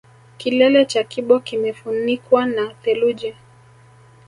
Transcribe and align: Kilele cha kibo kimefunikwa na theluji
Kilele 0.37 0.85
cha 0.85 1.03
kibo 1.03 1.39
kimefunikwa 1.39 2.45
na 2.45 2.73
theluji 2.81 3.35